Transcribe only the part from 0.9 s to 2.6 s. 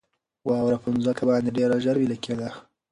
مځکه باندې ډېره ژر ویلي کېده.